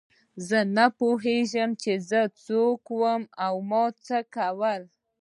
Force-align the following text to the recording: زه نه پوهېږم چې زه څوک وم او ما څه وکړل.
زه 0.47 0.59
نه 0.75 0.85
پوهېږم 0.97 1.69
چې 1.81 1.91
زه 2.09 2.21
څوک 2.45 2.81
وم 2.99 3.21
او 3.45 3.53
ما 3.69 3.83
څه 4.05 4.17
وکړل. 4.29 4.81